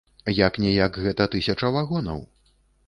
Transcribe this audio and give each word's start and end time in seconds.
Як-ніяк, 0.35 0.97
гэта 1.03 1.29
тысяча 1.37 1.73
вагонаў. 1.81 2.27